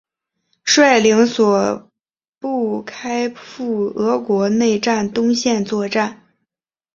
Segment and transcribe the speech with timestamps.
[0.63, 1.91] 率领所
[2.39, 6.23] 部开赴俄国内战东线作战。